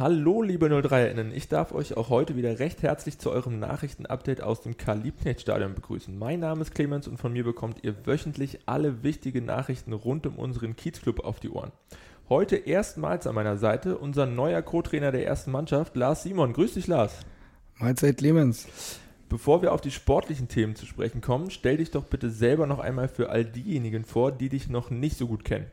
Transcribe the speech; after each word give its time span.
Hallo 0.00 0.40
liebe 0.40 0.68
03-Innen, 0.68 1.30
ich 1.30 1.48
darf 1.48 1.72
euch 1.72 1.94
auch 1.94 2.08
heute 2.08 2.34
wieder 2.34 2.58
recht 2.58 2.82
herzlich 2.82 3.18
zu 3.18 3.30
eurem 3.30 3.58
Nachrichtenupdate 3.58 4.42
aus 4.42 4.62
dem 4.62 4.78
Karl-Liebknecht-Stadion 4.78 5.74
begrüßen. 5.74 6.18
Mein 6.18 6.40
Name 6.40 6.62
ist 6.62 6.74
Clemens 6.74 7.06
und 7.06 7.18
von 7.18 7.34
mir 7.34 7.44
bekommt 7.44 7.84
ihr 7.84 8.06
wöchentlich 8.06 8.60
alle 8.64 9.02
wichtigen 9.02 9.44
Nachrichten 9.44 9.92
rund 9.92 10.26
um 10.26 10.38
unseren 10.38 10.74
Kiezclub 10.74 11.20
auf 11.20 11.38
die 11.38 11.50
Ohren. 11.50 11.70
Heute 12.30 12.56
erstmals 12.56 13.26
an 13.26 13.34
meiner 13.34 13.58
Seite 13.58 13.98
unser 13.98 14.24
neuer 14.24 14.62
Co-Trainer 14.62 15.12
der 15.12 15.26
ersten 15.26 15.50
Mannschaft, 15.50 15.94
Lars 15.96 16.22
Simon. 16.22 16.54
Grüß 16.54 16.72
dich, 16.72 16.86
Lars. 16.86 17.12
Mahlzeit, 17.76 18.16
Clemens. 18.16 18.68
Bevor 19.28 19.60
wir 19.60 19.74
auf 19.74 19.82
die 19.82 19.90
sportlichen 19.90 20.48
Themen 20.48 20.76
zu 20.76 20.86
sprechen 20.86 21.20
kommen, 21.20 21.50
stell 21.50 21.76
dich 21.76 21.90
doch 21.90 22.04
bitte 22.04 22.30
selber 22.30 22.66
noch 22.66 22.78
einmal 22.78 23.08
für 23.08 23.28
all 23.28 23.44
diejenigen 23.44 24.06
vor, 24.06 24.32
die 24.32 24.48
dich 24.48 24.70
noch 24.70 24.88
nicht 24.88 25.18
so 25.18 25.26
gut 25.26 25.44
kennen. 25.44 25.66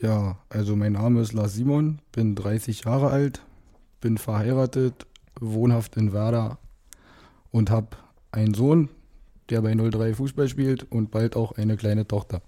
Ja, 0.00 0.38
also 0.48 0.76
mein 0.76 0.92
Name 0.92 1.20
ist 1.20 1.32
Lars 1.32 1.54
Simon, 1.54 1.98
bin 2.12 2.36
30 2.36 2.84
Jahre 2.84 3.10
alt, 3.10 3.42
bin 4.00 4.16
verheiratet, 4.16 5.06
wohnhaft 5.40 5.96
in 5.96 6.12
Werder 6.12 6.58
und 7.50 7.70
habe 7.70 7.96
einen 8.30 8.54
Sohn, 8.54 8.90
der 9.50 9.60
bei 9.62 9.74
03 9.74 10.14
Fußball 10.14 10.48
spielt 10.48 10.84
und 10.92 11.10
bald 11.10 11.34
auch 11.34 11.52
eine 11.52 11.76
kleine 11.76 12.06
Tochter. 12.06 12.42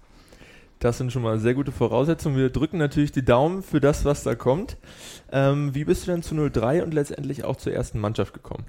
Das 0.79 0.97
sind 0.97 1.11
schon 1.11 1.23
mal 1.23 1.39
sehr 1.39 1.53
gute 1.53 1.73
Voraussetzungen. 1.73 2.37
Wir 2.37 2.49
drücken 2.49 2.77
natürlich 2.77 3.11
die 3.11 3.25
Daumen 3.25 3.63
für 3.63 3.81
das, 3.81 4.05
was 4.05 4.23
da 4.23 4.33
kommt. 4.33 4.77
Ähm, 5.31 5.75
wie 5.75 5.83
bist 5.83 6.07
du 6.07 6.11
denn 6.11 6.23
zu 6.23 6.33
03 6.33 6.83
und 6.83 6.93
letztendlich 6.93 7.43
auch 7.43 7.57
zur 7.57 7.73
ersten 7.73 7.99
Mannschaft 7.99 8.33
gekommen? 8.33 8.63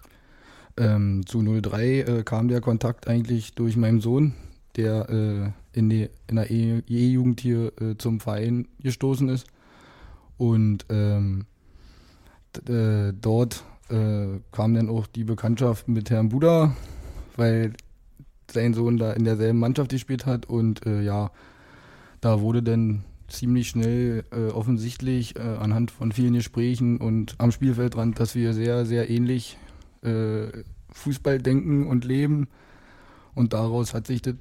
Ähm, 0.77 1.25
zu 1.25 1.41
03 1.41 2.01
äh, 2.01 2.23
kam 2.25 2.49
der 2.49 2.61
Kontakt 2.61 3.07
eigentlich 3.07 3.55
durch 3.55 3.77
meinen 3.77 4.01
Sohn, 4.01 4.35
der 4.77 5.09
äh, 5.09 5.79
in, 5.79 5.91
die, 5.91 6.09
in 6.29 6.37
der 6.37 6.51
E-Jugend 6.51 7.41
hier 7.41 7.73
äh, 7.81 7.97
zum 7.97 8.21
Verein 8.21 8.69
gestoßen 8.81 9.29
ist. 9.29 9.47
Und 10.37 10.87
ähm, 10.89 11.47
äh, 12.69 13.13
dort 13.19 13.65
äh, 13.91 14.41
kam 14.51 14.75
dann 14.75 14.89
auch 14.89 15.07
die 15.07 15.25
Bekanntschaft 15.25 15.89
mit 15.89 16.11
Herrn 16.11 16.31
Buda, 16.31 16.75
weil 17.37 17.73
sein 18.51 18.75
Sohn 18.75 18.99
da 18.99 19.13
in 19.13 19.25
derselben 19.25 19.59
Mannschaft 19.59 19.91
gespielt 19.91 20.27
hat. 20.27 20.47
Und 20.47 20.85
äh, 20.87 21.03
ja, 21.03 21.31
da 22.21 22.41
wurde 22.41 22.63
dann 22.63 23.05
ziemlich 23.29 23.69
schnell 23.71 24.25
äh, 24.31 24.49
offensichtlich 24.51 25.41
anhand 25.41 25.91
von 25.91 26.13
vielen 26.13 26.35
Gesprächen 26.35 26.99
und 26.99 27.35
am 27.39 27.51
Spielfeldrand, 27.51 28.21
dass 28.21 28.35
wir 28.35 28.53
sehr, 28.53 28.85
sehr 28.85 29.09
ähnlich 29.09 29.57
Fußball 30.91 31.39
denken 31.39 31.87
und 31.87 32.05
leben. 32.05 32.49
Und 33.35 33.53
daraus 33.53 33.95
hat 33.95 34.09
sich 34.09 34.21
das 34.21 34.35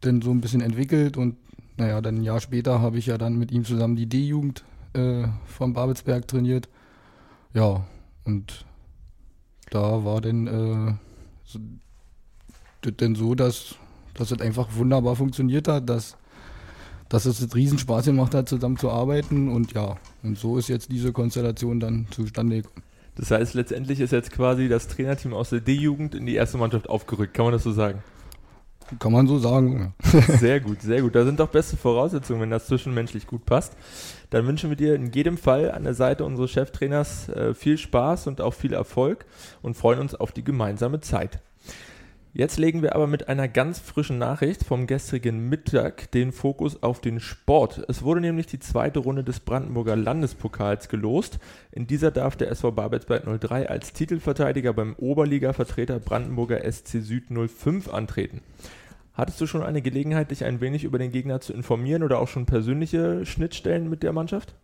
dann 0.00 0.22
so 0.22 0.30
ein 0.30 0.40
bisschen 0.40 0.60
entwickelt 0.60 1.16
und 1.16 1.36
naja, 1.76 2.00
dann 2.00 2.16
ein 2.16 2.24
Jahr 2.24 2.40
später 2.40 2.80
habe 2.80 2.98
ich 2.98 3.06
ja 3.06 3.18
dann 3.18 3.38
mit 3.38 3.52
ihm 3.52 3.64
zusammen 3.64 3.96
die 3.96 4.08
D-Jugend 4.08 4.64
äh, 4.94 5.28
vom 5.46 5.72
Babelsberg 5.72 6.26
trainiert. 6.26 6.68
Ja, 7.54 7.86
und 8.24 8.64
da 9.70 10.04
war 10.04 10.20
dann 10.20 10.46
äh, 10.46 10.94
so, 11.44 11.60
denn 12.82 13.14
so, 13.14 13.34
dass, 13.34 13.76
dass 14.14 14.30
es 14.30 14.40
einfach 14.40 14.68
wunderbar 14.74 15.16
funktioniert 15.16 15.68
hat, 15.68 15.88
dass, 15.88 16.16
dass 17.08 17.26
es 17.26 17.40
jetzt 17.40 17.54
riesen 17.54 17.78
Spaß 17.78 18.06
gemacht 18.06 18.34
hat, 18.34 18.48
zusammen 18.48 18.76
zu 18.76 18.90
arbeiten 18.90 19.48
und 19.48 19.72
ja, 19.72 19.96
und 20.22 20.38
so 20.38 20.58
ist 20.58 20.68
jetzt 20.68 20.90
diese 20.90 21.12
Konstellation 21.12 21.80
dann 21.80 22.06
zustande 22.10 22.62
gekommen. 22.62 22.84
Das 23.14 23.30
heißt, 23.32 23.54
letztendlich 23.54 23.98
ist 24.00 24.12
jetzt 24.12 24.30
quasi 24.30 24.68
das 24.68 24.86
Trainerteam 24.86 25.34
aus 25.34 25.50
der 25.50 25.60
D-Jugend 25.60 26.14
in 26.14 26.26
die 26.26 26.34
erste 26.34 26.56
Mannschaft 26.56 26.88
aufgerückt, 26.88 27.34
kann 27.34 27.46
man 27.46 27.52
das 27.52 27.64
so 27.64 27.72
sagen? 27.72 28.02
Kann 28.98 29.12
man 29.12 29.26
so 29.26 29.38
sagen. 29.38 29.94
sehr 30.38 30.60
gut, 30.60 30.82
sehr 30.82 31.02
gut. 31.02 31.14
Da 31.14 31.24
sind 31.24 31.40
doch 31.40 31.48
beste 31.48 31.76
Voraussetzungen, 31.76 32.40
wenn 32.40 32.50
das 32.50 32.66
zwischenmenschlich 32.66 33.26
gut 33.26 33.44
passt. 33.44 33.76
Dann 34.30 34.46
wünschen 34.46 34.70
wir 34.70 34.76
dir 34.76 34.94
in 34.94 35.12
jedem 35.12 35.36
Fall 35.38 35.70
an 35.70 35.84
der 35.84 35.94
Seite 35.94 36.24
unseres 36.24 36.50
Cheftrainers 36.50 37.28
äh, 37.28 37.54
viel 37.54 37.78
Spaß 37.78 38.26
und 38.26 38.40
auch 38.40 38.54
viel 38.54 38.72
Erfolg 38.72 39.26
und 39.62 39.76
freuen 39.76 40.00
uns 40.00 40.14
auf 40.14 40.32
die 40.32 40.44
gemeinsame 40.44 41.00
Zeit. 41.00 41.40
Jetzt 42.34 42.58
legen 42.58 42.82
wir 42.82 42.94
aber 42.94 43.06
mit 43.06 43.28
einer 43.28 43.48
ganz 43.48 43.78
frischen 43.78 44.18
Nachricht 44.18 44.62
vom 44.64 44.86
gestrigen 44.86 45.48
Mittag 45.48 46.10
den 46.12 46.30
Fokus 46.30 46.82
auf 46.82 47.00
den 47.00 47.20
Sport. 47.20 47.82
Es 47.88 48.02
wurde 48.02 48.20
nämlich 48.20 48.46
die 48.46 48.58
zweite 48.58 48.98
Runde 48.98 49.24
des 49.24 49.40
Brandenburger 49.40 49.96
Landespokals 49.96 50.88
gelost. 50.88 51.38
In 51.72 51.86
dieser 51.86 52.10
darf 52.10 52.36
der 52.36 52.50
SV 52.50 52.72
Babelsberg 52.72 53.24
03 53.40 53.68
als 53.68 53.92
Titelverteidiger 53.94 54.74
beim 54.74 54.94
Oberliga-Vertreter 54.94 55.98
Brandenburger 56.00 56.70
SC 56.70 57.00
Süd 57.00 57.24
05 57.30 57.88
antreten. 57.88 58.42
Hattest 59.14 59.40
du 59.40 59.46
schon 59.46 59.62
eine 59.62 59.82
Gelegenheit, 59.82 60.30
dich 60.30 60.44
ein 60.44 60.60
wenig 60.60 60.84
über 60.84 60.98
den 60.98 61.10
Gegner 61.10 61.40
zu 61.40 61.52
informieren 61.52 62.02
oder 62.02 62.20
auch 62.20 62.28
schon 62.28 62.46
persönliche 62.46 63.26
Schnittstellen 63.26 63.88
mit 63.88 64.02
der 64.02 64.12
Mannschaft? 64.12 64.54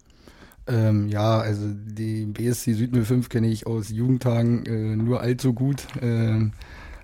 Ähm, 0.67 1.09
ja, 1.09 1.41
also 1.41 1.67
die 1.73 2.27
BSC 2.27 2.75
Süd 2.75 2.95
05 2.95 3.29
kenne 3.29 3.49
ich 3.49 3.67
aus 3.67 3.91
Jugendtagen 3.91 4.65
äh, 4.67 4.97
nur 4.97 5.21
allzu 5.21 5.55
gut. 5.55 5.87
Ähm, 6.01 6.53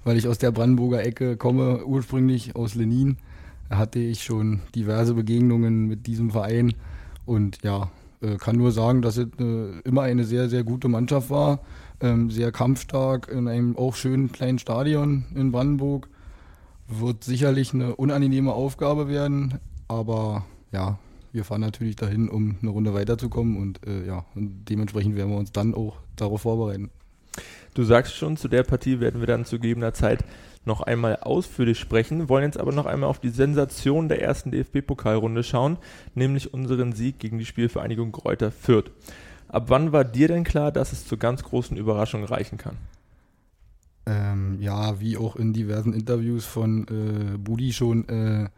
weil 0.05 0.17
ich 0.17 0.29
aus 0.29 0.39
der 0.39 0.51
Brandenburger 0.51 1.05
Ecke 1.05 1.37
komme, 1.37 1.85
ursprünglich 1.85 2.57
aus 2.57 2.75
Lenin. 2.75 3.17
Hatte 3.69 4.01
ich 4.01 4.25
schon 4.25 4.61
diverse 4.75 5.15
Begegnungen 5.15 5.87
mit 5.87 6.07
diesem 6.07 6.31
Verein 6.31 6.75
und 7.25 7.59
ja, 7.63 7.91
äh, 8.21 8.37
kann 8.37 8.57
nur 8.57 8.73
sagen, 8.73 9.03
dass 9.03 9.17
es 9.17 9.29
äh, 9.39 9.81
immer 9.85 10.03
eine 10.03 10.25
sehr, 10.25 10.49
sehr 10.49 10.65
gute 10.65 10.89
Mannschaft 10.89 11.31
war. 11.31 11.61
Ähm, 12.01 12.31
sehr 12.31 12.51
kampfstark 12.51 13.29
in 13.29 13.47
einem 13.47 13.77
auch 13.77 13.95
schönen 13.95 14.33
kleinen 14.33 14.59
Stadion 14.59 15.27
in 15.35 15.53
Brandenburg. 15.53 16.09
Wird 16.89 17.23
sicherlich 17.25 17.73
eine 17.73 17.95
unangenehme 17.95 18.53
Aufgabe 18.53 19.09
werden, 19.09 19.59
aber 19.87 20.45
ja, 20.73 20.99
wir 21.33 21.45
fahren 21.45 21.61
natürlich 21.61 21.97
dahin, 21.97 22.29
um 22.29 22.57
eine 22.61 22.71
Runde 22.71 22.95
weiterzukommen 22.95 23.57
und 23.57 23.87
äh, 23.87 24.07
ja, 24.07 24.25
und 24.35 24.65
dementsprechend 24.69 25.15
werden 25.15 25.31
wir 25.31 25.39
uns 25.39 25.53
dann 25.53 25.75
auch 25.75 25.99
darauf 26.17 26.43
vorbereiten. 26.43 26.91
Du 27.75 27.85
sagst 27.85 28.15
schon, 28.15 28.37
zu 28.37 28.49
der 28.49 28.63
Partie 28.63 29.01
werden 29.01 29.21
wir 29.21 29.27
dann 29.27 29.45
zu 29.45 29.59
gegebener 29.59 29.95
Zeit 29.95 30.25
noch 30.65 30.81
einmal 30.81 31.17
ausführlich 31.17 31.79
sprechen, 31.79 32.29
wollen 32.29 32.45
jetzt 32.45 32.59
aber 32.61 32.73
noch 32.73 32.87
einmal 32.87 33.09
auf 33.09 33.19
die 33.19 33.31
Sensation 33.31 34.09
der 34.09 34.21
ersten 34.23 34.51
DFB-Pokalrunde 34.51 35.43
schauen, 35.43 35.79
nämlich 36.15 36.53
unseren 36.53 36.93
Sieg 36.93 37.19
gegen 37.19 37.39
die 37.39 37.47
Spielvereinigung 37.47 38.13
Kräuter 38.13 38.51
Fürth. 38.51 38.91
Ab 39.49 39.65
wann 39.69 39.93
war 39.93 40.05
dir 40.05 40.29
denn 40.29 40.45
klar, 40.45 40.71
dass 40.71 40.93
es 40.93 41.07
zu 41.07 41.17
ganz 41.17 41.43
großen 41.43 41.77
Überraschungen 41.77 42.27
reichen 42.27 42.59
kann? 42.59 42.77
Ähm, 44.07 44.59
ja, 44.61 45.01
wie 45.01 45.17
auch 45.17 45.37
in 45.37 45.53
diversen 45.53 45.93
Interviews 45.93 46.45
von 46.45 46.87
äh, 46.89 47.39
Budi 47.39 47.73
schon 47.73 48.09
äh, 48.09 48.49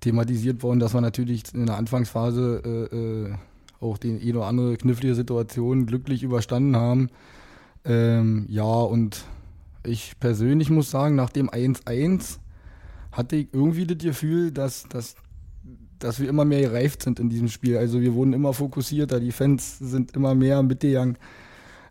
thematisiert 0.00 0.62
worden, 0.62 0.80
dass 0.80 0.94
wir 0.94 1.00
natürlich 1.00 1.42
in 1.54 1.66
der 1.66 1.76
Anfangsphase 1.76 2.88
äh, 2.92 2.96
äh 2.96 3.34
auch 3.78 3.98
die 3.98 4.18
eine 4.18 4.38
oder 4.38 4.46
andere 4.46 4.76
knifflige 4.78 5.14
Situation 5.14 5.84
glücklich 5.84 6.22
überstanden 6.22 6.76
haben. 6.76 7.10
Ähm, 7.86 8.46
ja, 8.48 8.64
und 8.64 9.24
ich 9.84 10.18
persönlich 10.18 10.70
muss 10.70 10.90
sagen, 10.90 11.14
nach 11.14 11.30
dem 11.30 11.48
1-1 11.48 12.38
hatte 13.12 13.36
ich 13.36 13.48
irgendwie 13.52 13.86
das 13.86 13.98
Gefühl, 13.98 14.50
dass, 14.50 14.84
dass, 14.88 15.14
dass 15.98 16.20
wir 16.20 16.28
immer 16.28 16.44
mehr 16.44 16.62
gereift 16.62 17.02
sind 17.02 17.20
in 17.20 17.30
diesem 17.30 17.48
Spiel. 17.48 17.78
Also 17.78 18.00
wir 18.00 18.14
wurden 18.14 18.32
immer 18.32 18.52
fokussierter, 18.52 19.20
die 19.20 19.32
Fans 19.32 19.78
sind 19.78 20.12
immer 20.16 20.34
mehr 20.34 20.62
mitgegangen. 20.62 21.16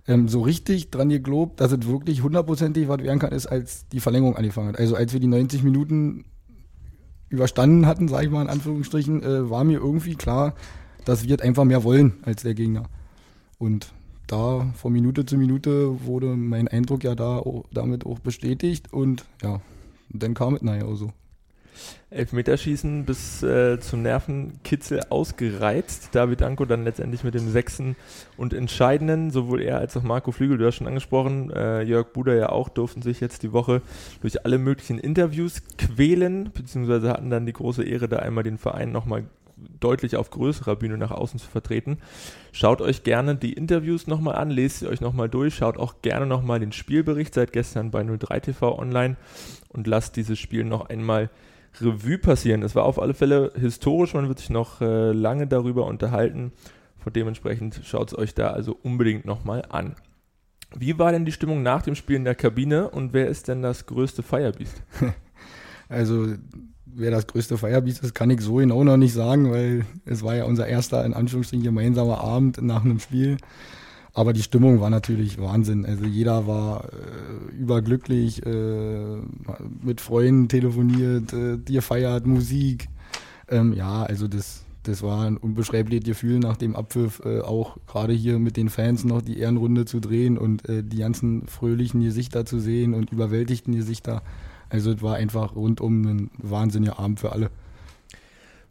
Ähm, 0.08 0.28
so 0.28 0.42
richtig 0.42 0.92
dran 0.92 1.10
geglaubt, 1.10 1.60
dass 1.60 1.72
es 1.72 1.88
wirklich 1.88 2.22
hundertprozentig 2.22 2.88
was 2.88 3.00
werden 3.00 3.20
kann, 3.20 3.32
ist, 3.32 3.48
als 3.48 3.88
die 3.88 4.00
Verlängerung 4.00 4.36
angefangen 4.36 4.70
hat. 4.70 4.80
Also 4.80 4.96
als 4.96 5.14
wir 5.14 5.20
die 5.20 5.28
90 5.28 5.64
Minuten 5.64 6.26
überstanden 7.30 7.88
hatten, 7.88 8.08
sage 8.08 8.26
ich 8.26 8.32
mal 8.32 8.44
in 8.44 8.50
Anführungsstrichen, 8.50 9.24
äh, 9.24 9.50
war 9.50 9.64
mir 9.64 9.80
irgendwie 9.80 10.16
klar, 10.16 10.54
dass 11.06 11.28
wir 11.28 11.42
einfach 11.42 11.64
mehr 11.64 11.84
wollen 11.84 12.14
als 12.24 12.44
der 12.44 12.54
Gegner. 12.54 12.84
Und 13.58 13.95
da 14.28 14.68
von 14.76 14.94
Minute 14.94 15.26
zu 15.26 15.38
Minute 15.38 16.06
wurde 16.06 16.36
mein 16.36 16.68
Eindruck 16.68 17.04
ja 17.04 17.16
da 17.16 17.38
auch, 17.38 17.66
damit 17.72 18.06
auch 18.06 18.20
bestätigt 18.20 18.92
und 18.94 19.26
ja, 19.44 19.62
dann 20.10 20.34
kam 20.34 20.56
es 20.56 20.84
auch 20.84 20.96
so. 20.96 21.12
Elfmeterschießen 22.10 23.06
bis 23.06 23.44
äh, 23.44 23.80
zum 23.80 24.02
Nervenkitzel 24.02 25.02
ausgereizt. 25.10 26.10
David 26.14 26.42
Anko 26.42 26.66
dann 26.66 26.86
letztendlich 26.86 27.24
mit 27.24 27.34
dem 27.34 27.50
sechsten 27.52 27.96
und 28.38 28.54
entscheidenden, 28.54 29.32
sowohl 29.32 29.62
er 29.62 29.80
als 29.80 29.98
auch 29.98 30.04
Marco 30.04 30.32
Flügel, 30.32 30.58
du 30.58 30.66
hast 30.66 30.76
schon 30.76 30.88
angesprochen, 30.88 31.52
äh, 31.52 31.82
Jörg 31.82 32.14
Buder 32.14 32.36
ja 32.36 32.50
auch, 32.50 32.70
durften 32.70 33.02
sich 33.02 33.20
jetzt 33.20 33.44
die 33.44 33.52
Woche 33.52 33.82
durch 34.22 34.46
alle 34.46 34.58
möglichen 34.58 35.00
Interviews 35.00 35.62
quälen, 35.78 36.52
beziehungsweise 36.54 37.10
hatten 37.10 37.30
dann 37.30 37.46
die 37.46 37.54
große 37.54 37.84
Ehre, 37.84 38.08
da 38.08 38.18
einmal 38.18 38.44
den 38.44 38.58
Verein 38.58 38.92
nochmal 38.92 39.26
deutlich 39.58 40.16
auf 40.16 40.30
größerer 40.30 40.76
Bühne 40.76 40.98
nach 40.98 41.12
außen 41.12 41.40
zu 41.40 41.48
vertreten. 41.48 42.00
Schaut 42.52 42.82
euch 42.82 43.04
gerne 43.04 43.36
die 43.36 43.54
Interviews 43.54 44.08
nochmal 44.08 44.36
an, 44.36 44.50
lest 44.50 44.80
sie 44.80 44.88
euch 44.88 45.02
nochmal 45.02 45.30
durch, 45.30 45.56
schaut 45.56 45.78
auch 45.78 46.02
gerne 46.02 46.26
nochmal 46.26 46.60
den 46.60 46.72
Spielbericht 46.72 47.34
seit 47.34 47.54
gestern 47.54 47.92
bei 47.92 48.02
03TV 48.02 48.78
online 48.78 49.18
und 49.70 49.88
lasst 49.88 50.16
dieses 50.16 50.40
Spiel 50.40 50.64
noch 50.64 50.90
einmal 50.90 51.30
Revue 51.82 52.18
passieren. 52.18 52.64
Es 52.64 52.76
war 52.76 52.86
auf 52.86 53.02
alle 53.02 53.14
Fälle 53.14 53.52
historisch, 53.60 54.14
man 54.14 54.28
wird 54.28 54.40
sich 54.40 54.50
noch 54.50 54.82
äh, 54.82 55.12
lange 55.12 55.48
darüber 55.48 55.86
unterhalten. 55.86 56.52
Von 56.98 57.14
dementsprechend 57.14 57.82
schaut 57.84 58.12
es 58.12 58.18
euch 58.18 58.34
da 58.34 58.48
also 58.48 58.78
unbedingt 58.82 59.26
nochmal 59.26 59.64
an. 59.70 59.96
Wie 60.76 60.98
war 60.98 61.12
denn 61.12 61.26
die 61.26 61.32
Stimmung 61.32 61.64
nach 61.64 61.84
dem 61.84 61.96
Spiel 61.96 62.16
in 62.16 62.26
der 62.26 62.36
Kabine 62.36 62.90
und 62.90 63.14
wer 63.14 63.28
ist 63.28 63.48
denn 63.48 63.62
das 63.62 63.86
größte 63.86 64.24
Firebeast? 64.24 64.84
Also 65.90 66.28
wer 66.86 67.12
das 67.12 67.28
größte 67.28 67.58
Firebeast 67.58 68.04
ist, 68.04 68.16
kann 68.16 68.30
ich 68.30 68.42
so 68.42 68.56
genau 68.56 68.84
noch 68.84 68.98
nicht 68.98 69.14
sagen, 69.14 69.52
weil 69.52 69.86
es 70.06 70.24
war 70.24 70.36
ja 70.36 70.46
unser 70.46 70.68
erster, 70.68 71.06
in 71.06 71.14
Anführungsstrichen, 71.14 71.64
gemeinsamer 71.64 72.20
Abend 72.20 72.62
nach 72.62 72.84
einem 72.84 73.00
Spiel. 73.00 73.38
Aber 74.14 74.32
die 74.32 74.44
Stimmung 74.44 74.80
war 74.80 74.90
natürlich 74.90 75.40
Wahnsinn. 75.40 75.86
Also 75.86 76.06
jeder 76.06 76.48
war 76.48 76.86
äh, 76.86 77.54
überglücklich, 77.54 78.46
äh, 78.46 79.18
mit 79.84 80.00
Freunden 80.00 80.48
telefoniert, 80.48 81.34
äh, 81.34 81.58
dir 81.58 81.82
feiert, 81.82 82.26
Musik. 82.26 82.88
Ähm, 83.50 83.74
ja, 83.74 84.04
also 84.04 84.30
das, 84.30 84.64
das 84.84 85.04
war 85.04 85.26
ein 85.26 85.36
unbeschreibliches 85.36 86.06
Gefühl 86.06 86.40
nach 86.40 86.56
dem 86.56 86.78
Abpfiff, 86.78 87.22
äh, 87.26 87.42
auch 87.42 87.76
gerade 87.88 88.14
hier 88.14 88.40
mit 88.40 88.56
den 88.56 88.70
Fans 88.70 89.04
noch 89.04 89.22
die 89.22 89.38
Ehrenrunde 89.38 89.84
zu 89.84 90.00
drehen 90.00 90.38
und 90.38 90.68
äh, 90.70 90.82
die 90.82 91.00
ganzen 91.00 91.46
fröhlichen 91.48 92.00
Gesichter 92.00 92.46
zu 92.46 92.60
sehen 92.60 92.94
und 92.94 93.12
überwältigten 93.12 93.76
Gesichter. 93.76 94.24
Also 94.76 94.92
es 94.92 95.02
war 95.02 95.16
einfach 95.16 95.56
rundum 95.56 96.06
ein 96.06 96.32
wahnsinniger 96.38 97.00
Abend 97.00 97.22
für 97.22 97.32
alle. 97.32 97.50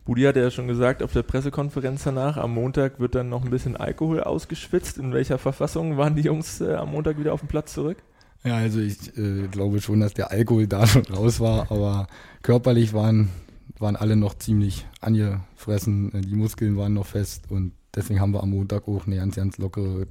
Budi 0.05 0.23
hat 0.25 0.37
ja 0.37 0.51
schon 0.51 0.69
gesagt, 0.69 1.03
auf 1.03 1.15
der 1.15 1.23
Pressekonferenz 1.23 2.05
danach, 2.05 2.37
am 2.37 2.53
Montag 2.53 3.01
wird 3.01 3.15
dann 3.15 3.31
noch 3.31 3.43
ein 3.43 3.51
bisschen 3.51 3.75
Alkohol 3.75 4.21
ausgeschwitzt. 4.23 4.99
In 4.99 5.15
welcher 5.15 5.39
Verfassung 5.39 5.97
waren 5.97 6.15
die 6.15 6.23
Jungs 6.23 6.61
äh, 6.61 6.75
am 6.75 6.91
Montag 6.91 7.19
wieder 7.19 7.33
auf 7.33 7.41
dem 7.41 7.49
Platz 7.49 7.73
zurück? 7.73 7.97
Ja, 8.45 8.57
also 8.57 8.81
ich 8.81 9.17
äh, 9.17 9.49
glaube 9.49 9.81
schon, 9.81 10.01
dass 10.01 10.13
der 10.13 10.31
Alkohol 10.31 10.67
da 10.67 10.87
schon 10.87 11.07
raus 11.07 11.41
war, 11.41 11.73
aber 11.73 12.07
körperlich 12.43 12.93
waren, 12.93 13.31
waren 13.79 13.97
alle 13.97 14.17
noch 14.17 14.35
ziemlich 14.35 14.87
angefressen. 15.01 16.11
Die 16.21 16.37
Muskeln 16.37 16.77
waren 16.77 16.93
noch 16.93 17.07
fest 17.07 17.51
und 17.51 17.73
deswegen 17.95 18.21
haben 18.21 18.35
wir 18.35 18.43
am 18.43 18.51
Montag 18.51 18.87
auch 18.87 19.07
eine 19.07 19.17
ganz, 19.17 19.37
ganz 19.37 19.57
lockere 19.57 20.07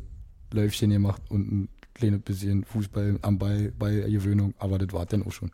Läufchen 0.51 0.89
gemacht 0.89 1.21
und 1.29 1.51
ein 1.51 1.69
kleines 1.93 2.21
bisschen 2.21 2.63
Fußball 2.63 3.19
am 3.21 3.37
Ball 3.37 3.71
bei 3.77 3.93
Gewöhnung, 3.95 4.53
aber 4.59 4.77
das 4.77 4.93
war 4.93 5.05
dann 5.05 5.23
auch 5.23 5.31
schon 5.31 5.51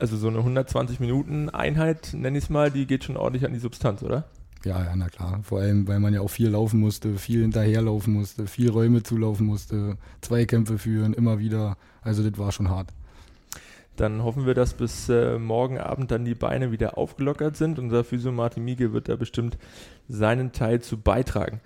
also 0.00 0.16
so 0.16 0.28
eine 0.28 0.38
120 0.38 0.98
Minuten 0.98 1.50
Einheit, 1.50 2.14
nenne 2.14 2.38
ich 2.38 2.44
es 2.44 2.50
mal, 2.50 2.70
die 2.70 2.86
geht 2.86 3.04
schon 3.04 3.16
ordentlich 3.16 3.44
an 3.44 3.52
die 3.52 3.58
Substanz, 3.58 4.02
oder? 4.02 4.24
Ja, 4.64 4.82
ja, 4.82 4.96
na 4.96 5.08
klar. 5.08 5.40
Vor 5.42 5.60
allem, 5.60 5.88
weil 5.88 6.00
man 6.00 6.12
ja 6.12 6.20
auch 6.20 6.28
viel 6.28 6.48
laufen 6.48 6.80
musste, 6.80 7.16
viel 7.16 7.42
hinterherlaufen 7.42 8.12
musste, 8.12 8.46
viel 8.46 8.70
Räume 8.70 9.02
zulaufen 9.02 9.46
musste, 9.46 9.96
Zweikämpfe 10.20 10.78
führen, 10.78 11.14
immer 11.14 11.38
wieder. 11.38 11.76
Also 12.02 12.28
das 12.28 12.38
war 12.38 12.52
schon 12.52 12.68
hart. 12.68 12.88
Dann 13.96 14.22
hoffen 14.22 14.46
wir, 14.46 14.54
dass 14.54 14.74
bis 14.74 15.08
äh, 15.08 15.38
morgen 15.38 15.78
Abend 15.78 16.10
dann 16.10 16.24
die 16.24 16.34
Beine 16.34 16.72
wieder 16.72 16.96
aufgelockert 16.96 17.56
sind. 17.56 17.78
Unser 17.78 18.04
Physio 18.04 18.32
Martin 18.32 18.64
Miege 18.64 18.92
wird 18.92 19.08
da 19.08 19.16
bestimmt 19.16 19.58
seinen 20.08 20.52
Teil 20.52 20.80
zu 20.80 20.98
beitragen. 20.98 21.60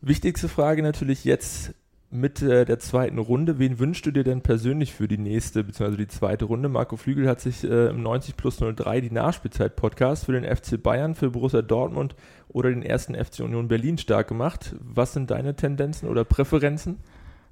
Wichtigste 0.00 0.48
Frage 0.48 0.82
natürlich 0.82 1.24
jetzt, 1.24 1.74
mit 2.10 2.40
äh, 2.40 2.64
der 2.64 2.78
zweiten 2.78 3.18
Runde. 3.18 3.58
Wen 3.58 3.78
wünschst 3.78 4.06
du 4.06 4.10
dir 4.10 4.24
denn 4.24 4.40
persönlich 4.40 4.94
für 4.94 5.08
die 5.08 5.18
nächste 5.18 5.64
bzw. 5.64 5.96
die 5.96 6.08
zweite 6.08 6.46
Runde? 6.46 6.68
Marco 6.68 6.96
Flügel 6.96 7.28
hat 7.28 7.40
sich 7.40 7.64
äh, 7.64 7.88
im 7.88 8.02
90 8.02 8.36
plus 8.36 8.56
03 8.56 9.00
die 9.02 9.10
Nachspielzeit-Podcast 9.10 10.24
für 10.24 10.32
den 10.32 10.44
FC 10.44 10.82
Bayern, 10.82 11.14
für 11.14 11.30
Borussia 11.30 11.62
Dortmund 11.62 12.14
oder 12.48 12.70
den 12.70 12.82
ersten 12.82 13.14
FC 13.14 13.40
Union 13.40 13.68
Berlin 13.68 13.98
stark 13.98 14.28
gemacht. 14.28 14.74
Was 14.80 15.12
sind 15.12 15.30
deine 15.30 15.54
Tendenzen 15.54 16.08
oder 16.08 16.24
Präferenzen? 16.24 16.96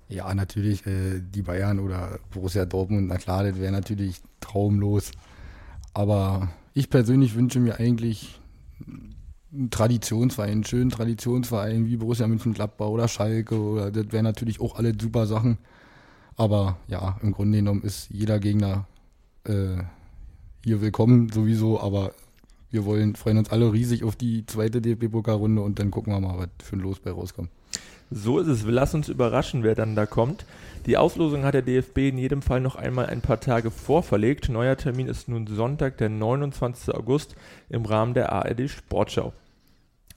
Ja, 0.08 0.32
natürlich 0.35 0.87
äh, 0.87 1.20
die 1.20 1.43
Bayern 1.43 1.79
oder 1.79 2.19
Borussia 2.31 2.64
Dortmund. 2.64 3.08
Na 3.08 3.19
klar, 3.19 3.44
das 3.44 3.61
wäre 3.61 3.73
natürlich 3.73 4.20
traumlos. 4.41 5.11
Aber 5.93 6.49
ich 6.73 6.88
persönlich 6.88 7.35
wünsche 7.35 7.61
mir 7.61 7.79
eigentlich 7.79 8.41
Traditionsverein, 9.70 10.64
schönen 10.64 10.90
Traditionsverein 10.90 11.87
wie 11.87 11.96
Borussia 11.96 12.26
Mönchengladbach 12.26 12.88
oder 12.88 13.08
Schalke 13.08 13.58
oder 13.58 13.90
das 13.90 14.10
wären 14.10 14.25
natürlich 14.25 14.60
auch 14.60 14.76
alle 14.76 14.93
super 15.00 15.26
Sachen. 15.26 15.58
Aber 16.37 16.78
ja, 16.88 17.16
im 17.22 17.32
Grunde 17.32 17.58
genommen 17.58 17.82
ist 17.82 18.10
jeder 18.10 18.38
Gegner 18.40 18.87
äh, 19.44 19.82
hier 20.64 20.81
willkommen 20.81 21.31
sowieso, 21.31 21.81
aber 21.81 22.12
wir 22.70 22.84
wollen, 22.84 23.14
freuen 23.14 23.38
uns 23.38 23.50
alle 23.50 23.72
riesig 23.72 24.02
auf 24.04 24.16
die 24.16 24.44
zweite 24.46 24.82
DFB-Pokalrunde 24.82 25.62
und 25.62 25.78
dann 25.78 25.90
gucken 25.90 26.12
wir 26.12 26.20
mal, 26.20 26.38
was 26.38 26.48
für 26.66 26.76
ein 26.76 26.81
Los 26.81 26.98
bei 26.98 27.12
rauskommt. 27.12 27.50
So 28.11 28.38
ist 28.38 28.47
es. 28.47 28.64
Lassen 28.64 28.99
uns 28.99 29.08
überraschen, 29.08 29.62
wer 29.62 29.75
dann 29.75 29.97
da 29.97 30.06
kommt. 30.06 30.47
Die 30.87 30.97
Auslosung 30.97 31.43
hat 31.43 31.55
der 31.55 31.62
DFB 31.62 31.99
in 31.99 32.19
jedem 32.19 32.43
Fall 32.43 32.61
noch 32.61 32.76
einmal 32.76 33.06
ein 33.06 33.20
paar 33.20 33.41
Tage 33.41 33.73
vorverlegt. 33.73 34.49
Neuer 34.49 34.76
Termin 34.76 35.08
ist 35.08 35.29
nun 35.29 35.47
Sonntag, 35.49 35.99
der 35.99 36.08
29. 36.08 36.94
August 36.94 37.35
im 37.69 37.85
Rahmen 37.85 38.14
der 38.14 38.32
ARD 38.32 38.70
Sportschau. 38.70 39.32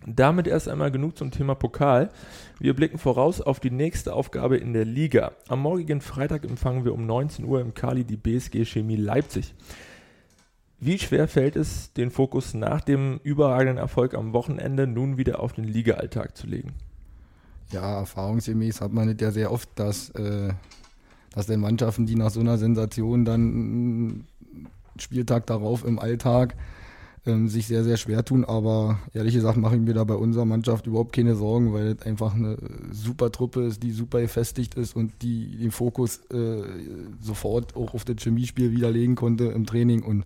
Damit 0.06 0.48
erst 0.48 0.70
einmal 0.70 0.92
genug 0.92 1.18
zum 1.18 1.32
Thema 1.32 1.56
Pokal. 1.56 2.10
Wir 2.60 2.76
blicken 2.76 3.00
voraus 3.00 3.42
auf 3.42 3.60
die 3.60 3.72
nächste 3.72 4.14
Aufgabe 4.14 4.58
in 4.58 4.74
der 4.74 4.86
Liga. 4.86 5.32
Am 5.48 5.62
morgigen 5.62 6.00
Freitag 6.00 6.46
empfangen 6.46 6.86
wir 6.86 6.94
um 6.94 7.06
19 7.06 7.44
Uhr 7.44 7.60
im 7.60 7.74
Kali 7.74 8.06
die 8.06 8.16
BSG 8.16 8.66
Chemie 8.66 8.96
Leipzig. 8.96 9.56
Wie 10.80 11.00
schwer 11.00 11.28
fällt 11.28 11.58
es, 11.58 11.92
den 11.94 12.12
Fokus 12.12 12.54
nach 12.54 12.80
dem 12.80 13.20
überragenden 13.24 13.78
Erfolg 13.78 14.14
am 14.14 14.32
Wochenende 14.32 14.88
nun 14.88 15.18
wieder 15.18 15.42
auf 15.42 15.52
den 15.52 15.66
Liga-Alltag 15.66 16.38
zu 16.38 16.48
legen? 16.48 16.76
Ja, 17.72 18.00
erfahrungsgemäß 18.00 18.82
hat 18.82 18.94
man 18.94 19.10
es 19.10 19.22
ja 19.22 19.32
sehr 19.32 19.52
oft, 19.52 19.70
dass, 19.76 20.10
äh, 20.12 20.54
dass 21.34 21.48
den 21.48 21.62
Mannschaften, 21.62 22.06
die 22.06 22.16
nach 22.16 22.32
so 22.32 22.40
einer 22.40 22.58
Sensation 22.58 23.26
dann 23.26 24.26
Spieltag 24.98 25.46
darauf 25.48 25.86
im 25.86 26.00
Alltag 26.00 26.56
ähm, 27.26 27.48
sich 27.48 27.68
sehr, 27.68 27.84
sehr 27.84 27.98
schwer 27.98 28.24
tun. 28.26 28.46
Aber 28.46 29.00
ehrlich 29.14 29.34
gesagt 29.34 29.58
mache 29.58 29.76
ich 29.76 29.82
mir 29.82 29.94
da 29.94 30.04
bei 30.04 30.16
unserer 30.16 30.46
Mannschaft 30.46 30.88
überhaupt 30.88 31.14
keine 31.14 31.36
Sorgen, 31.36 31.74
weil 31.74 31.96
es 32.00 32.06
einfach 32.06 32.34
eine 32.34 32.58
super 32.92 33.32
Truppe 33.32 33.66
ist, 33.66 33.84
die 33.84 33.92
super 33.92 34.22
gefestigt 34.22 34.76
ist 34.76 34.96
und 34.96 35.22
die 35.22 35.58
den 35.58 35.72
Fokus 35.72 36.22
äh, 36.32 36.64
sofort 37.22 37.76
auch 37.76 37.94
auf 37.94 38.06
das 38.06 38.18
Chemiespiel 38.20 38.72
widerlegen 38.72 39.16
konnte 39.16 39.46
im 39.46 39.66
Training. 39.66 40.04
Und 40.04 40.26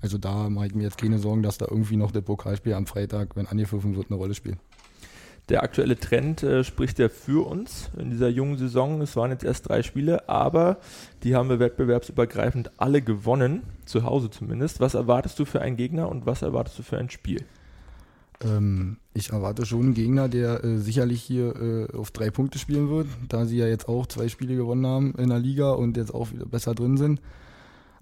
also 0.00 0.18
da 0.18 0.50
mache 0.50 0.66
ich 0.66 0.74
mir 0.74 0.82
jetzt 0.82 0.98
keine 0.98 1.18
Sorgen, 1.18 1.42
dass 1.42 1.58
da 1.58 1.66
irgendwie 1.70 1.96
noch 1.96 2.10
das 2.10 2.22
Pokalspiel 2.22 2.74
am 2.74 2.86
Freitag, 2.86 3.36
wenn 3.36 3.46
angepfiffen 3.46 3.94
wird, 3.94 4.10
eine 4.10 4.16
Rolle 4.16 4.34
spielt. 4.34 4.58
Der 5.52 5.62
aktuelle 5.62 6.00
Trend 6.00 6.42
äh, 6.42 6.64
spricht 6.64 6.98
ja 6.98 7.10
für 7.10 7.46
uns 7.46 7.90
in 7.98 8.08
dieser 8.08 8.30
jungen 8.30 8.56
Saison. 8.56 9.02
Es 9.02 9.16
waren 9.16 9.32
jetzt 9.32 9.44
erst 9.44 9.68
drei 9.68 9.82
Spiele, 9.82 10.26
aber 10.26 10.78
die 11.24 11.36
haben 11.36 11.50
wir 11.50 11.58
wettbewerbsübergreifend 11.58 12.70
alle 12.78 13.02
gewonnen, 13.02 13.62
zu 13.84 14.04
Hause 14.04 14.30
zumindest. 14.30 14.80
Was 14.80 14.94
erwartest 14.94 15.38
du 15.38 15.44
für 15.44 15.60
einen 15.60 15.76
Gegner 15.76 16.08
und 16.08 16.24
was 16.24 16.40
erwartest 16.40 16.78
du 16.78 16.82
für 16.82 16.96
ein 16.96 17.10
Spiel? 17.10 17.44
Ähm, 18.42 18.96
ich 19.12 19.28
erwarte 19.28 19.66
schon 19.66 19.82
einen 19.82 19.94
Gegner, 19.94 20.30
der 20.30 20.64
äh, 20.64 20.78
sicherlich 20.78 21.22
hier 21.22 21.54
äh, 21.54 21.96
auf 21.98 22.12
drei 22.12 22.30
Punkte 22.30 22.58
spielen 22.58 22.88
wird, 22.88 23.08
da 23.28 23.44
sie 23.44 23.58
ja 23.58 23.66
jetzt 23.66 23.90
auch 23.90 24.06
zwei 24.06 24.28
Spiele 24.28 24.56
gewonnen 24.56 24.86
haben 24.86 25.14
in 25.18 25.28
der 25.28 25.38
Liga 25.38 25.72
und 25.72 25.98
jetzt 25.98 26.14
auch 26.14 26.32
wieder 26.32 26.46
besser 26.46 26.74
drin 26.74 26.96
sind. 26.96 27.20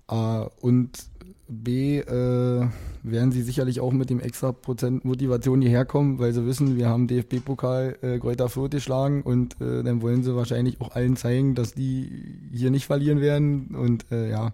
Äh, 0.08 0.44
und 0.60 1.09
B, 1.50 1.98
äh, 1.98 2.68
werden 3.02 3.32
sie 3.32 3.42
sicherlich 3.42 3.80
auch 3.80 3.92
mit 3.92 4.10
dem 4.10 4.20
extra 4.20 4.52
Prozent 4.52 5.04
Motivation 5.04 5.60
hierher 5.60 5.84
kommen, 5.84 6.18
weil 6.18 6.32
sie 6.32 6.46
wissen, 6.46 6.76
wir 6.76 6.88
haben 6.88 7.06
DFB-Pokal 7.06 7.98
äh, 8.02 8.18
Kräuter 8.18 8.48
Fürth 8.48 8.70
geschlagen 8.70 9.22
und 9.22 9.60
äh, 9.60 9.82
dann 9.82 10.02
wollen 10.02 10.22
sie 10.22 10.36
wahrscheinlich 10.36 10.80
auch 10.80 10.94
allen 10.94 11.16
zeigen, 11.16 11.54
dass 11.54 11.74
die 11.74 12.38
hier 12.52 12.70
nicht 12.70 12.86
verlieren 12.86 13.20
werden 13.20 13.74
und 13.74 14.06
äh, 14.12 14.30
ja, 14.30 14.52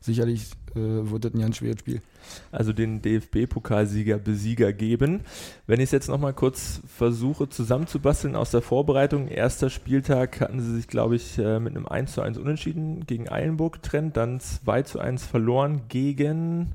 sicherlich 0.00 0.50
äh, 0.74 1.10
wird 1.10 1.24
das 1.24 1.34
ein 1.34 1.40
ganz 1.40 1.56
schweres 1.56 1.80
Spiel. 1.80 2.00
Also 2.52 2.72
den 2.72 3.02
DFB-Pokalsieger, 3.02 4.18
Besieger 4.18 4.72
geben. 4.72 5.20
Wenn 5.66 5.80
ich 5.80 5.84
es 5.84 5.92
jetzt 5.92 6.08
nochmal 6.08 6.34
kurz 6.34 6.80
versuche 6.86 7.48
zusammenzubasteln 7.48 8.36
aus 8.36 8.50
der 8.50 8.62
Vorbereitung, 8.62 9.28
erster 9.28 9.70
Spieltag 9.70 10.40
hatten 10.40 10.60
sie 10.60 10.74
sich, 10.74 10.88
glaube 10.88 11.16
ich, 11.16 11.38
äh, 11.38 11.58
mit 11.60 11.76
einem 11.76 11.86
1 11.86 12.12
zu 12.12 12.22
1 12.22 12.38
Unentschieden 12.38 13.06
gegen 13.06 13.28
Eilenburg 13.28 13.82
getrennt, 13.82 14.16
dann 14.16 14.40
2 14.40 14.82
zu 14.82 15.00
1 15.00 15.26
verloren 15.26 15.82
gegen 15.88 16.74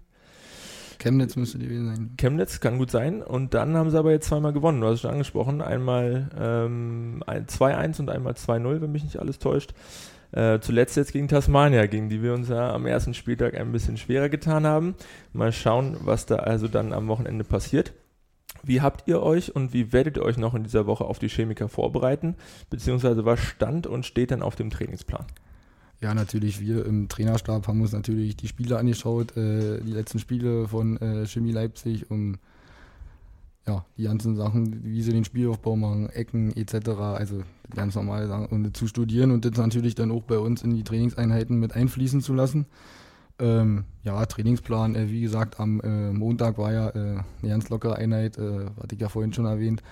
Chemnitz 0.99 1.35
müsste 1.35 1.59
die 1.59 1.67
gewesen 1.67 1.87
sein. 1.87 2.11
Chemnitz 2.17 2.59
kann 2.59 2.77
gut 2.77 2.91
sein. 2.91 3.21
Und 3.21 3.53
dann 3.53 3.75
haben 3.75 3.89
sie 3.89 3.97
aber 3.97 4.11
jetzt 4.11 4.27
zweimal 4.27 4.53
gewonnen. 4.53 4.81
Du 4.81 4.87
hast 4.87 4.95
es 4.95 5.01
schon 5.01 5.11
angesprochen. 5.11 5.61
Einmal 5.61 6.29
ähm, 6.37 7.23
2-1 7.27 7.99
und 7.99 8.09
einmal 8.09 8.33
2-0, 8.33 8.81
wenn 8.81 8.91
mich 8.91 9.03
nicht 9.03 9.19
alles 9.19 9.39
täuscht. 9.39 9.73
Äh, 10.36 10.60
zuletzt 10.60 10.98
jetzt 10.98 11.13
gegen 11.13 11.30
Tasmania, 11.30 11.86
gegen 11.86 12.10
die 12.10 12.22
wir 12.22 12.34
uns 12.34 12.50
ja 12.50 12.74
am 12.74 12.86
ersten 12.86 13.13
Spieltag 13.13 13.56
ein 13.56 13.72
bisschen 13.72 13.96
schwerer 13.96 14.27
getan 14.27 14.68
haben. 14.68 14.96
Mal 15.32 15.54
schauen, 15.54 15.96
was 16.01 16.25
da 16.25 16.36
also 16.36 16.68
dann 16.68 16.92
am 16.92 17.08
Wochenende 17.08 17.46
passiert. 17.46 17.94
Wie 18.62 18.82
habt 18.82 19.08
ihr 19.08 19.22
euch 19.22 19.56
und 19.56 19.74
wie 19.74 19.94
werdet 19.94 20.18
ihr 20.18 20.24
euch 20.24 20.38
noch 20.38 20.54
in 20.54 20.63
dieser 20.63 20.88
Woche 20.88 21.06
auf 21.06 21.20
die 21.20 21.30
Chemiker 21.30 21.70
vorbereiten? 21.70 22.36
Beziehungsweise 22.70 23.24
was 23.24 23.39
stand 23.39 23.88
und 23.88 24.06
steht 24.06 24.32
dann 24.32 24.42
auf 24.42 24.58
dem 24.58 24.72
Trainingsplan? 24.72 25.25
Ja, 26.01 26.13
natürlich, 26.13 26.60
wir 26.60 26.86
im 26.86 27.08
Trainerstab 27.08 27.70
haben 27.70 27.80
uns 27.80 27.94
natürlich 27.94 28.36
die 28.36 28.50
Spiele 28.50 28.77
angeschaut, 28.77 29.38
äh, 29.38 29.80
die 29.80 29.94
letzten 29.94 30.20
Spiele 30.20 30.68
von 30.68 30.98
äh, 30.98 31.25
Chemie 31.27 31.54
Leipzig, 31.54 32.12
um 32.12 32.36
ja, 33.67 33.86
die 33.98 34.03
ganzen 34.03 34.36
Sachen, 34.36 34.84
wie 34.84 35.01
sie 35.01 35.12
den 35.12 35.25
Spielaufbau 35.25 35.75
machen, 35.75 36.10
Ecken 36.10 36.55
etc., 36.55 36.89
also 36.89 37.43
ganz 37.74 37.95
normale 37.95 38.27
Sachen, 38.27 38.45
und 38.48 38.77
zu 38.77 38.88
studieren 38.88 39.31
und 39.31 39.43
das 39.43 39.57
natürlich 39.57 39.95
dann 39.95 40.12
auch 40.12 40.24
bei 40.24 40.38
uns 40.38 40.62
in 40.62 40.75
die 40.75 40.84
Trainingseinheiten 40.84 41.60
mit 41.60 41.75
einfließen 41.75 42.22
zu 42.22 42.34
lassen. 42.34 42.67
Ähm, 43.39 43.86
ja, 44.03 44.25
Trainingsplan, 44.25 44.95
äh, 44.95 45.10
wie 45.10 45.22
gesagt, 45.22 45.60
am 45.60 45.81
äh, 45.81 46.13
Montag 46.13 46.57
war 46.57 46.72
ja 46.72 46.89
äh, 46.89 47.17
eine 47.41 47.50
ganz 47.50 47.69
lockere 47.69 47.95
Einheit, 47.95 48.38
äh, 48.38 48.67
hatte 48.81 48.95
ich 48.95 49.01
ja 49.01 49.10
vorhin 49.10 49.34
schon 49.34 49.45
erwähnt. 49.45 49.84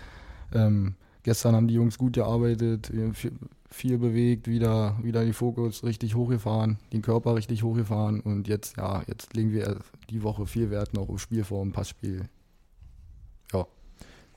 Ähm, 0.53 0.95
gestern 1.23 1.55
haben 1.55 1.67
die 1.67 1.73
Jungs 1.73 1.97
gut 1.97 2.13
gearbeitet, 2.13 2.91
viel, 3.13 3.33
viel, 3.69 3.97
bewegt, 3.97 4.47
wieder, 4.47 4.97
wieder 5.01 5.25
die 5.25 5.33
Fokus 5.33 5.83
richtig 5.83 6.15
hochgefahren, 6.15 6.77
den 6.93 7.01
Körper 7.01 7.35
richtig 7.35 7.63
hochgefahren 7.63 8.21
und 8.21 8.47
jetzt, 8.47 8.77
ja, 8.77 9.01
jetzt 9.07 9.35
legen 9.35 9.51
wir 9.51 9.79
die 10.09 10.23
Woche 10.23 10.45
viel 10.45 10.69
Wert 10.69 10.93
noch 10.93 11.09
auf 11.09 11.19
Spielform, 11.19 11.73
Passspiel, 11.73 12.29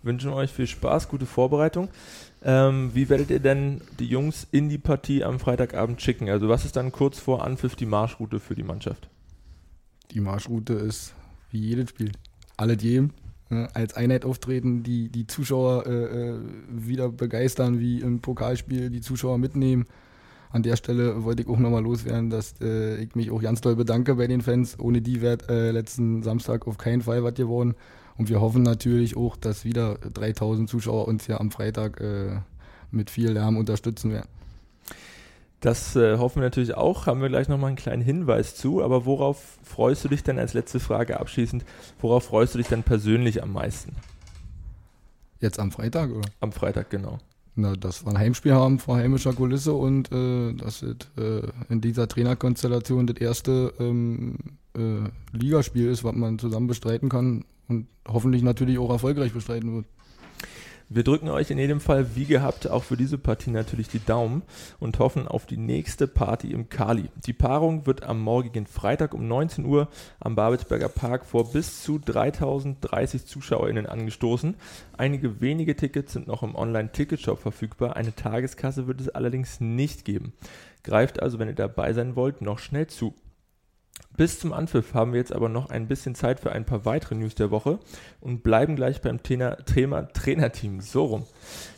wünschen 0.07 0.31
euch 0.33 0.53
viel 0.53 0.67
Spaß, 0.67 1.09
gute 1.09 1.27
Vorbereitung. 1.27 1.89
Ähm, 2.43 2.91
wie 2.95 3.09
werdet 3.09 3.31
ihr 3.31 3.41
denn 3.41 3.83
die 3.99 4.07
Jungs 4.07 4.47
in 4.53 4.69
die 4.69 4.79
Partie 4.79 5.25
am 5.25 5.39
Freitagabend 5.39 6.01
schicken? 6.01 6.31
Also 6.31 6.49
was 6.49 6.65
ist 6.65 6.77
dann 6.77 6.93
kurz 6.93 7.19
vor 7.19 7.45
Anpfiff 7.45 7.75
die 7.75 7.87
Marschroute 7.87 8.41
für 8.41 8.55
die 8.55 8.63
Mannschaft? 8.63 9.09
Die 10.13 10.21
Marschroute 10.21 10.75
ist 10.75 11.13
wie 11.51 11.59
jedes 11.59 11.91
Spiel. 11.91 12.13
Alle 12.57 12.77
jedem 12.79 13.11
ne, 13.51 13.69
als 13.75 13.95
Einheit 13.95 14.25
auftreten, 14.25 14.83
die, 14.83 15.09
die 15.09 15.27
Zuschauer 15.27 15.87
äh, 15.87 16.31
äh, 16.31 16.41
wieder 16.69 17.11
begeistern, 17.11 17.81
wie 17.81 18.01
im 18.01 18.21
Pokalspiel 18.21 18.91
die 18.91 19.01
Zuschauer 19.01 19.39
mitnehmen. 19.39 19.87
An 20.51 20.63
der 20.63 20.77
Stelle 20.77 21.25
wollte 21.25 21.43
ich 21.43 21.49
auch 21.49 21.59
nochmal 21.59 21.83
loswerden, 21.83 22.31
dass 22.31 22.55
äh, 22.61 23.03
ich 23.03 23.15
mich 23.17 23.31
auch 23.33 23.43
ganz 23.43 23.61
doll 23.61 23.75
bedanke 23.75 24.15
bei 24.15 24.29
den 24.29 24.41
Fans. 24.41 24.79
Ohne 24.79 25.03
die 25.03 25.21
wäre 25.21 25.39
äh, 25.49 25.71
letzten 25.73 26.23
Samstag 26.23 26.69
auf 26.69 26.79
keinen 26.79 27.03
Fall 27.03 27.25
was 27.25 27.35
geworden. 27.35 27.75
Und 28.19 28.29
wir 28.29 28.41
hoffen 28.41 28.63
natürlich 28.63 29.17
auch, 29.17 29.37
dass 29.37 29.65
wieder 29.65 29.97
3000 29.97 30.69
Zuschauer 30.69 31.07
uns 31.07 31.27
ja 31.27 31.39
am 31.39 31.51
Freitag 31.51 32.01
äh, 32.01 32.41
mit 32.91 33.11
viel 33.11 33.31
Lärm 33.31 33.57
unterstützen 33.57 34.13
werden. 34.13 34.29
Das 35.61 35.97
äh, 35.97 36.19
hoffen 36.19 36.37
wir 36.37 36.43
natürlich 36.43 36.75
auch. 36.75 37.07
Haben 37.07 37.21
wir 37.21 37.29
gleich 37.29 37.49
nochmal 37.49 37.69
einen 37.69 37.77
kleinen 37.77 38.03
Hinweis 38.03 38.55
zu. 38.55 38.83
Aber 38.83 39.05
worauf 39.05 39.59
freust 39.63 40.05
du 40.05 40.09
dich 40.09 40.23
denn 40.23 40.39
als 40.39 40.55
letzte 40.55 40.81
Frage 40.81 41.19
abschließend? 41.19 41.65
Worauf 42.01 42.25
freust 42.25 42.55
du 42.55 42.59
dich 42.59 42.69
denn 42.69 42.83
persönlich 42.83 43.43
am 43.43 43.53
meisten? 43.53 43.97
Jetzt 45.41 45.59
am 45.59 45.71
Freitag, 45.71 46.11
oder? 46.11 46.29
Am 46.41 46.53
Freitag, 46.53 46.91
genau. 46.91 47.19
Na, 47.55 47.75
dass 47.75 48.05
wir 48.05 48.11
ein 48.11 48.19
Heimspiel 48.19 48.53
haben 48.53 48.79
vor 48.79 48.97
heimischer 48.97 49.33
Kulisse 49.33 49.73
und 49.73 50.13
äh, 50.13 50.53
dass 50.53 50.83
es 50.83 50.97
äh, 51.17 51.43
in 51.71 51.81
dieser 51.81 52.07
Trainerkonstellation 52.07 53.07
das 53.07 53.17
erste 53.17 53.73
ähm, 53.79 54.37
äh, 54.77 55.09
Ligaspiel 55.33 55.89
ist, 55.89 56.05
was 56.05 56.15
man 56.15 56.39
zusammen 56.39 56.67
bestreiten 56.67 57.09
kann 57.09 57.45
und 57.69 57.87
hoffentlich 58.07 58.43
natürlich 58.43 58.79
auch 58.79 58.91
erfolgreich 58.91 59.33
bestreiten 59.33 59.75
wird. 59.75 59.87
Wir 60.89 61.03
drücken 61.03 61.31
euch 61.31 61.51
in 61.51 61.59
jedem 61.59 61.81
Fall 61.81 62.15
wie 62.15 62.27
gehabt 62.27 62.71
auch 62.71 62.85
für 62.85 62.97
diese 62.97 63.19
Partie 63.19 63.51
natürlich 63.51 63.89
die 63.89 64.05
Daumen 64.05 64.43
und 64.79 65.01
hoffen 65.01 65.27
auf 65.27 65.45
die 65.45 65.57
nächste 65.57 66.07
Party 66.07 66.53
im 66.53 66.69
Kali. 66.69 67.11
Die 67.27 67.33
Paarung 67.33 67.87
wird 67.87 68.05
am 68.05 68.21
morgigen 68.21 68.67
Freitag 68.67 69.13
um 69.13 69.27
19 69.27 69.65
Uhr 69.65 69.89
am 70.21 70.37
Babelsberger 70.37 70.89
Park 70.89 71.25
vor 71.25 71.51
bis 71.51 71.83
zu 71.83 71.99
3030 71.99 73.27
ZuschauerInnen 73.27 73.87
angestoßen. 73.87 74.55
Einige 74.97 75.41
wenige 75.41 75.75
Tickets 75.75 76.13
sind 76.13 76.29
noch 76.29 76.45
im 76.45 76.55
Online-Ticketshop 76.55 77.41
verfügbar. 77.41 77.97
Eine 77.97 78.15
Tageskasse 78.15 78.87
wird 78.87 79.01
es 79.01 79.09
allerdings 79.09 79.59
nicht 79.59 80.05
geben. 80.05 80.35
Greift 80.85 81.21
also, 81.21 81.41
wenn 81.41 81.49
ihr 81.49 81.55
dabei 81.55 81.95
sein 81.95 82.15
wollt, 82.15 82.43
noch 82.43 82.61
schnell 82.61 82.87
zu. 82.87 83.13
Bis 84.17 84.41
zum 84.41 84.55
Anpfiff 84.55 84.95
haben 84.95 85.13
wir 85.13 85.21
jetzt 85.21 85.33
aber 85.33 85.51
noch 85.51 85.69
ein 85.69 85.89
bisschen 85.89 86.15
Zeit 86.15 86.41
für 86.41 86.51
ein 86.51 86.65
paar 86.65 86.87
weitere 86.87 87.15
News 87.15 87.35
der 87.35 87.51
Woche 87.51 87.79
und 88.21 88.43
bleiben 88.43 88.75
gleich 88.75 89.03
beim 89.03 89.23
Thema, 89.23 89.57
Thema 89.57 90.11
Trainerteam. 90.11 90.81
So 90.81 91.05
rum. 91.05 91.25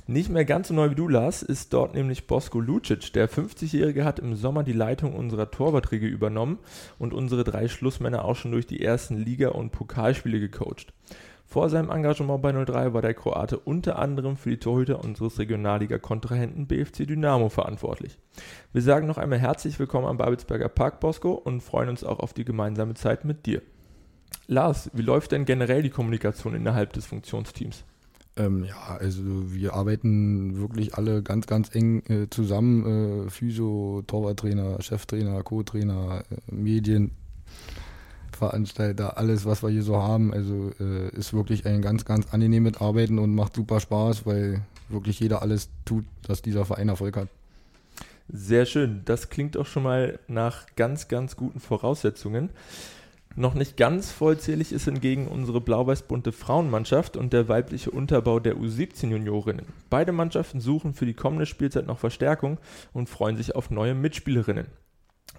Nicht 0.06 0.30
mehr 0.30 0.44
ganz 0.44 0.68
so 0.68 0.74
neu 0.74 0.90
wie 0.90 0.94
du, 0.94 1.08
Lars, 1.08 1.42
ist 1.42 1.72
dort 1.72 1.94
nämlich 1.94 2.28
Bosko 2.28 2.60
Lucic. 2.60 3.12
Der 3.12 3.28
50-Jährige 3.28 4.04
hat 4.04 4.20
im 4.20 4.36
Sommer 4.36 4.62
die 4.62 4.72
Leitung 4.72 5.14
unserer 5.14 5.50
Torwarträge 5.50 6.06
übernommen 6.06 6.58
und 6.98 7.12
unsere 7.12 7.42
drei 7.42 7.66
Schlussmänner 7.66 8.24
auch 8.24 8.36
schon 8.36 8.52
durch 8.52 8.66
die 8.66 8.82
ersten 8.82 9.16
Liga- 9.16 9.50
und 9.50 9.72
Pokalspiele 9.72 10.38
gecoacht. 10.38 10.92
Vor 11.50 11.70
seinem 11.70 11.88
Engagement 11.88 12.42
bei 12.42 12.52
03 12.52 12.92
war 12.92 13.00
der 13.00 13.14
Kroate 13.14 13.58
unter 13.58 13.98
anderem 13.98 14.36
für 14.36 14.50
die 14.50 14.58
Torhüter 14.58 15.02
unseres 15.02 15.38
Regionalliga-Kontrahenten 15.38 16.66
BFC 16.66 17.06
Dynamo 17.06 17.48
verantwortlich. 17.48 18.18
Wir 18.74 18.82
sagen 18.82 19.06
noch 19.06 19.16
einmal 19.16 19.38
herzlich 19.38 19.78
willkommen 19.78 20.06
am 20.06 20.18
Babelsberger 20.18 20.68
Park, 20.68 21.00
Bosco, 21.00 21.32
und 21.32 21.62
freuen 21.62 21.88
uns 21.88 22.04
auch 22.04 22.20
auf 22.20 22.34
die 22.34 22.44
gemeinsame 22.44 22.92
Zeit 22.92 23.24
mit 23.24 23.46
dir. 23.46 23.62
Lars, 24.46 24.90
wie 24.92 25.00
läuft 25.00 25.32
denn 25.32 25.46
generell 25.46 25.82
die 25.82 25.88
Kommunikation 25.88 26.54
innerhalb 26.54 26.92
des 26.92 27.06
Funktionsteams? 27.06 27.82
Ähm, 28.36 28.64
ja, 28.64 28.98
also 28.98 29.22
wir 29.24 29.72
arbeiten 29.72 30.60
wirklich 30.60 30.96
alle 30.96 31.22
ganz, 31.22 31.46
ganz 31.46 31.74
eng 31.74 32.02
äh, 32.10 32.28
zusammen. 32.28 33.24
Äh, 33.24 33.30
Physio, 33.30 34.02
Torwarttrainer, 34.06 34.82
Cheftrainer, 34.82 35.42
Co-Trainer, 35.42 36.24
äh, 36.30 36.54
Medien, 36.54 37.12
Veranstalter, 38.38 39.18
alles, 39.18 39.44
was 39.44 39.62
wir 39.62 39.70
hier 39.70 39.82
so 39.82 39.96
haben. 39.96 40.32
Also 40.32 40.72
äh, 40.80 41.08
ist 41.10 41.34
wirklich 41.34 41.66
ein 41.66 41.82
ganz, 41.82 42.04
ganz 42.04 42.32
angenehmes 42.32 42.80
Arbeiten 42.80 43.18
und 43.18 43.34
macht 43.34 43.54
super 43.54 43.80
Spaß, 43.80 44.26
weil 44.26 44.62
wirklich 44.88 45.20
jeder 45.20 45.42
alles 45.42 45.68
tut, 45.84 46.04
dass 46.26 46.42
dieser 46.42 46.64
Verein 46.64 46.88
Erfolg 46.88 47.16
hat. 47.16 47.28
Sehr 48.30 48.66
schön. 48.66 49.02
Das 49.04 49.30
klingt 49.30 49.56
auch 49.56 49.66
schon 49.66 49.82
mal 49.82 50.18
nach 50.28 50.66
ganz, 50.76 51.08
ganz 51.08 51.36
guten 51.36 51.60
Voraussetzungen. 51.60 52.50
Noch 53.36 53.54
nicht 53.54 53.76
ganz 53.76 54.10
vollzählig 54.10 54.72
ist 54.72 54.86
hingegen 54.86 55.28
unsere 55.28 55.60
blau-weiß-bunte 55.60 56.32
Frauenmannschaft 56.32 57.16
und 57.16 57.32
der 57.32 57.48
weibliche 57.48 57.90
Unterbau 57.90 58.40
der 58.40 58.56
U17-Juniorinnen. 58.56 59.66
Beide 59.90 60.12
Mannschaften 60.12 60.60
suchen 60.60 60.92
für 60.92 61.06
die 61.06 61.14
kommende 61.14 61.46
Spielzeit 61.46 61.86
noch 61.86 61.98
Verstärkung 61.98 62.58
und 62.92 63.08
freuen 63.08 63.36
sich 63.36 63.54
auf 63.54 63.70
neue 63.70 63.94
Mitspielerinnen. 63.94 64.66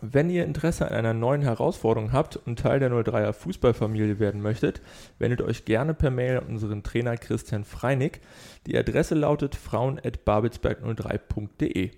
Wenn 0.01 0.29
ihr 0.29 0.45
Interesse 0.45 0.87
an 0.87 0.93
einer 0.93 1.13
neuen 1.13 1.41
Herausforderung 1.41 2.13
habt 2.13 2.37
und 2.37 2.59
Teil 2.59 2.79
der 2.79 2.89
03er 2.89 3.33
Fußballfamilie 3.33 4.19
werden 4.19 4.41
möchtet, 4.41 4.81
wendet 5.17 5.41
euch 5.41 5.65
gerne 5.65 5.93
per 5.93 6.09
Mail 6.09 6.37
an 6.37 6.45
unseren 6.45 6.83
Trainer 6.83 7.17
Christian 7.17 7.65
Freinig. 7.65 8.21
Die 8.65 8.77
Adresse 8.77 9.15
lautet 9.15 9.55
frauen.babelsberg03.de. 9.55 11.91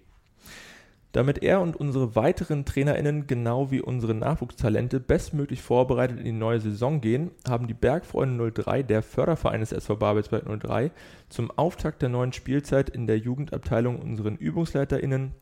Damit 1.11 1.43
er 1.43 1.59
und 1.59 1.75
unsere 1.75 2.15
weiteren 2.15 2.63
TrainerInnen 2.63 3.27
genau 3.27 3.69
wie 3.69 3.81
unsere 3.81 4.15
Nachwuchstalente 4.15 5.01
bestmöglich 5.01 5.61
vorbereitet 5.61 6.19
in 6.19 6.25
die 6.25 6.31
neue 6.31 6.61
Saison 6.61 7.01
gehen, 7.01 7.31
haben 7.47 7.67
die 7.67 7.73
Bergfreunde 7.73 8.51
03, 8.51 8.83
der 8.83 9.03
Förderverein 9.03 9.59
des 9.59 9.73
SV 9.73 9.97
Babelsberg 9.97 10.45
03, 10.61 10.91
zum 11.27 11.51
Auftakt 11.51 12.01
der 12.01 12.09
neuen 12.09 12.31
Spielzeit 12.31 12.89
in 12.89 13.07
der 13.07 13.17
Jugendabteilung 13.17 13.99
unseren 13.99 14.37
ÜbungsleiterInnen 14.39 15.33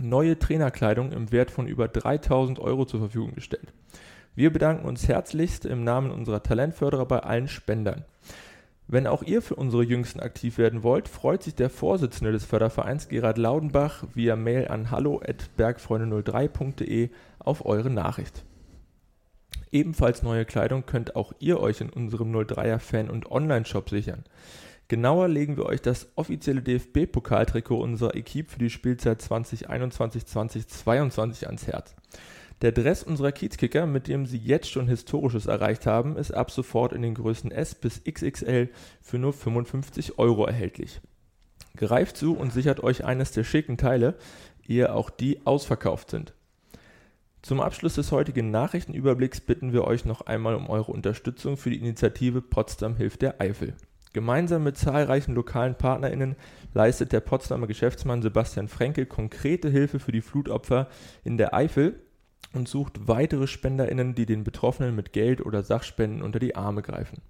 neue 0.00 0.38
Trainerkleidung 0.38 1.12
im 1.12 1.32
Wert 1.32 1.50
von 1.50 1.66
über 1.66 1.88
3000 1.88 2.58
Euro 2.58 2.84
zur 2.84 3.00
Verfügung 3.00 3.34
gestellt. 3.34 3.72
Wir 4.34 4.52
bedanken 4.52 4.86
uns 4.86 5.08
herzlichst 5.08 5.64
im 5.64 5.82
Namen 5.84 6.10
unserer 6.10 6.42
Talentförderer 6.42 7.06
bei 7.06 7.20
allen 7.20 7.48
Spendern. 7.48 8.04
Wenn 8.88 9.06
auch 9.06 9.22
ihr 9.22 9.40
für 9.42 9.56
unsere 9.56 9.82
Jüngsten 9.82 10.20
aktiv 10.20 10.56
werden 10.58 10.84
wollt, 10.84 11.08
freut 11.08 11.42
sich 11.42 11.56
der 11.56 11.70
Vorsitzende 11.70 12.32
des 12.32 12.44
Fördervereins 12.44 13.08
Gerhard 13.08 13.38
Laudenbach 13.38 14.04
via 14.14 14.36
Mail 14.36 14.68
an 14.68 14.92
hallo@bergfreunde03.de 14.92 17.10
auf 17.38 17.66
eure 17.66 17.90
Nachricht. 17.90 18.44
Ebenfalls 19.72 20.22
neue 20.22 20.44
Kleidung 20.44 20.86
könnt 20.86 21.16
auch 21.16 21.32
ihr 21.40 21.58
euch 21.58 21.80
in 21.80 21.90
unserem 21.90 22.30
03er 22.30 22.78
Fan- 22.78 23.10
und 23.10 23.28
Online-Shop 23.30 23.90
sichern. 23.90 24.22
Genauer 24.88 25.26
legen 25.26 25.56
wir 25.56 25.66
euch 25.66 25.82
das 25.82 26.06
offizielle 26.14 26.62
DFB-Pokaltrikot 26.62 27.80
unserer 27.80 28.14
Equipe 28.14 28.52
für 28.52 28.60
die 28.60 28.70
Spielzeit 28.70 29.20
2021-2022 29.20 31.46
ans 31.46 31.66
Herz. 31.66 31.96
Der 32.62 32.70
Dress 32.70 33.02
unserer 33.02 33.32
Kiezkicker, 33.32 33.86
mit 33.86 34.06
dem 34.06 34.26
sie 34.26 34.38
jetzt 34.38 34.70
schon 34.70 34.86
Historisches 34.86 35.46
erreicht 35.46 35.86
haben, 35.86 36.16
ist 36.16 36.32
ab 36.32 36.52
sofort 36.52 36.92
in 36.92 37.02
den 37.02 37.14
Größen 37.14 37.50
S 37.50 37.74
bis 37.74 38.04
XXL 38.04 38.70
für 39.02 39.18
nur 39.18 39.32
55 39.32 40.18
Euro 40.18 40.46
erhältlich. 40.46 41.00
Greift 41.76 42.16
zu 42.16 42.36
und 42.36 42.52
sichert 42.52 42.80
euch 42.82 43.04
eines 43.04 43.32
der 43.32 43.42
schicken 43.42 43.78
Teile, 43.78 44.14
ehe 44.66 44.94
auch 44.94 45.10
die 45.10 45.44
ausverkauft 45.44 46.10
sind. 46.10 46.32
Zum 47.42 47.60
Abschluss 47.60 47.96
des 47.96 48.12
heutigen 48.12 48.52
Nachrichtenüberblicks 48.52 49.40
bitten 49.40 49.72
wir 49.72 49.82
euch 49.84 50.04
noch 50.04 50.20
einmal 50.22 50.54
um 50.54 50.70
eure 50.70 50.92
Unterstützung 50.92 51.56
für 51.56 51.70
die 51.70 51.78
Initiative 51.78 52.40
Potsdam 52.40 52.94
hilft 52.96 53.22
der 53.22 53.40
Eifel. 53.40 53.74
Gemeinsam 54.16 54.64
mit 54.64 54.78
zahlreichen 54.78 55.34
lokalen 55.34 55.74
PartnerInnen 55.74 56.36
leistet 56.72 57.12
der 57.12 57.20
Potsdamer 57.20 57.66
Geschäftsmann 57.66 58.22
Sebastian 58.22 58.66
Frenkel 58.66 59.04
konkrete 59.04 59.68
Hilfe 59.68 60.00
für 60.00 60.10
die 60.10 60.22
Flutopfer 60.22 60.88
in 61.22 61.36
der 61.36 61.52
Eifel 61.52 62.00
und 62.54 62.66
sucht 62.66 63.08
weitere 63.08 63.46
SpenderInnen, 63.46 64.14
die 64.14 64.24
den 64.24 64.42
Betroffenen 64.42 64.96
mit 64.96 65.12
Geld 65.12 65.44
oder 65.44 65.62
Sachspenden 65.62 66.22
unter 66.22 66.38
die 66.38 66.56
Arme 66.56 66.80
greifen. 66.80 67.20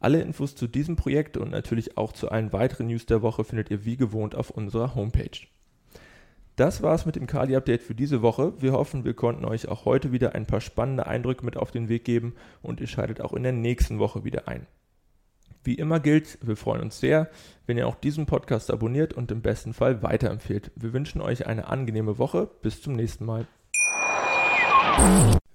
Alle 0.00 0.22
Infos 0.22 0.56
zu 0.56 0.66
diesem 0.66 0.96
Projekt 0.96 1.36
und 1.36 1.50
natürlich 1.50 1.98
auch 1.98 2.12
zu 2.12 2.30
allen 2.30 2.50
weiteren 2.50 2.86
News 2.86 3.04
der 3.04 3.20
Woche 3.20 3.44
findet 3.44 3.70
ihr 3.70 3.84
wie 3.84 3.98
gewohnt 3.98 4.34
auf 4.34 4.48
unserer 4.48 4.94
Homepage. 4.94 5.46
Das 6.56 6.82
war's 6.82 7.04
mit 7.04 7.16
dem 7.16 7.26
Kali-Update 7.26 7.82
für 7.82 7.94
diese 7.94 8.22
Woche. 8.22 8.54
Wir 8.58 8.72
hoffen, 8.72 9.04
wir 9.04 9.12
konnten 9.12 9.44
euch 9.44 9.68
auch 9.68 9.84
heute 9.84 10.12
wieder 10.12 10.34
ein 10.34 10.46
paar 10.46 10.62
spannende 10.62 11.06
Eindrücke 11.06 11.44
mit 11.44 11.58
auf 11.58 11.72
den 11.72 11.90
Weg 11.90 12.06
geben 12.06 12.34
und 12.62 12.80
ihr 12.80 12.86
schaltet 12.86 13.20
auch 13.20 13.34
in 13.34 13.42
der 13.42 13.52
nächsten 13.52 13.98
Woche 13.98 14.24
wieder 14.24 14.48
ein. 14.48 14.66
Wie 15.66 15.74
immer 15.74 15.98
gilt, 15.98 16.38
wir 16.42 16.56
freuen 16.56 16.80
uns 16.80 17.00
sehr, 17.00 17.28
wenn 17.66 17.76
ihr 17.76 17.88
auch 17.88 17.96
diesen 17.96 18.24
Podcast 18.24 18.70
abonniert 18.70 19.14
und 19.14 19.32
im 19.32 19.42
besten 19.42 19.74
Fall 19.74 20.00
weiterempfehlt. 20.00 20.70
Wir 20.76 20.92
wünschen 20.92 21.20
euch 21.20 21.48
eine 21.48 21.66
angenehme 21.66 22.18
Woche. 22.18 22.48
Bis 22.62 22.80
zum 22.80 22.92
nächsten 22.92 23.24
Mal. 23.24 23.48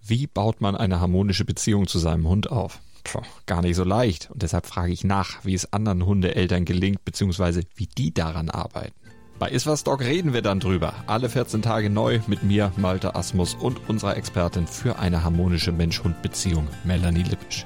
Wie 0.05 0.27
baut 0.27 0.59
man 0.59 0.75
eine 0.75 0.99
harmonische 0.99 1.45
Beziehung 1.45 1.87
zu 1.87 1.97
seinem 1.97 2.27
Hund 2.27 2.51
auf? 2.51 2.81
Puh, 3.05 3.21
gar 3.45 3.61
nicht 3.61 3.77
so 3.77 3.85
leicht. 3.85 4.29
Und 4.31 4.43
deshalb 4.43 4.65
frage 4.65 4.91
ich 4.91 5.05
nach, 5.05 5.45
wie 5.45 5.53
es 5.53 5.71
anderen 5.71 6.05
Hundeeltern 6.05 6.65
gelingt, 6.65 7.05
beziehungsweise 7.05 7.61
wie 7.75 7.87
die 7.87 8.13
daran 8.13 8.49
arbeiten. 8.49 8.93
Bei 9.39 9.49
Iswas 9.49 9.85
Dog 9.85 10.01
reden 10.01 10.33
wir 10.33 10.41
dann 10.41 10.59
drüber. 10.59 10.93
Alle 11.07 11.29
14 11.29 11.61
Tage 11.61 11.89
neu 11.89 12.19
mit 12.27 12.43
mir, 12.43 12.73
Malte 12.75 13.15
Asmus 13.15 13.53
und 13.53 13.87
unserer 13.87 14.17
Expertin 14.17 14.67
für 14.67 14.99
eine 14.99 15.23
harmonische 15.23 15.71
Mensch-Hund-Beziehung, 15.71 16.67
Melanie 16.83 17.23
Lippisch. 17.23 17.65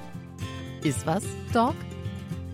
Iswas 0.83 1.23
Dog? 1.51 1.73